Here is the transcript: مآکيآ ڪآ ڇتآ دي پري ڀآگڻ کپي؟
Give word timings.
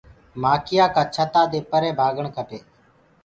مآکيآ 0.41 0.85
ڪآ 0.95 1.03
ڇتآ 1.13 1.41
دي 1.51 1.59
پري 1.69 1.89
ڀآگڻ 1.99 2.25
کپي؟ 2.35 2.59